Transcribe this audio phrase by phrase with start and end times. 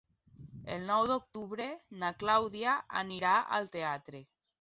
[0.75, 1.67] El nou d'octubre
[2.03, 4.23] na Clàudia anirà al teatre.